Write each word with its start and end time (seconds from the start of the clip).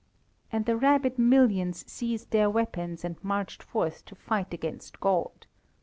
And 0.51 0.65
the 0.65 0.75
rabid 0.77 1.19
millions 1.19 1.85
seized 1.85 2.31
their 2.31 2.49
weapons 2.49 3.05
and 3.05 3.23
marched 3.23 3.61
forth 3.61 4.03
to 4.05 4.15
fight 4.15 4.51
against 4.51 4.99
God. 4.99 5.45